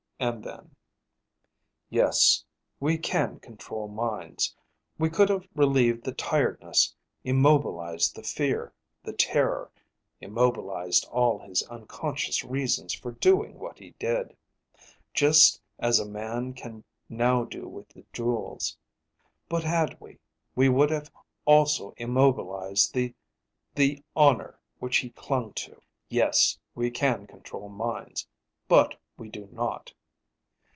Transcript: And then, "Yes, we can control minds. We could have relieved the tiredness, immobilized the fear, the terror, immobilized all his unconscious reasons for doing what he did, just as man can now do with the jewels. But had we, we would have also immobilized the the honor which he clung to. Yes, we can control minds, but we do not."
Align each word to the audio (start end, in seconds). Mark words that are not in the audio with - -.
And 0.23 0.43
then, 0.43 0.75
"Yes, 1.89 2.45
we 2.79 2.99
can 2.99 3.39
control 3.39 3.87
minds. 3.87 4.55
We 4.99 5.09
could 5.09 5.29
have 5.29 5.47
relieved 5.55 6.03
the 6.03 6.11
tiredness, 6.11 6.93
immobilized 7.23 8.15
the 8.15 8.21
fear, 8.21 8.71
the 9.01 9.13
terror, 9.13 9.71
immobilized 10.19 11.05
all 11.07 11.39
his 11.39 11.63
unconscious 11.63 12.43
reasons 12.43 12.93
for 12.93 13.13
doing 13.13 13.57
what 13.57 13.79
he 13.79 13.95
did, 13.97 14.37
just 15.11 15.59
as 15.79 15.99
man 16.07 16.53
can 16.53 16.83
now 17.09 17.43
do 17.43 17.67
with 17.67 17.89
the 17.89 18.05
jewels. 18.13 18.77
But 19.49 19.63
had 19.63 19.99
we, 19.99 20.19
we 20.55 20.69
would 20.69 20.91
have 20.91 21.09
also 21.45 21.95
immobilized 21.97 22.93
the 22.93 23.15
the 23.73 24.03
honor 24.15 24.59
which 24.77 24.97
he 24.97 25.09
clung 25.09 25.53
to. 25.53 25.81
Yes, 26.09 26.59
we 26.75 26.91
can 26.91 27.25
control 27.25 27.69
minds, 27.69 28.27
but 28.67 28.99
we 29.17 29.27
do 29.27 29.49
not." 29.51 29.91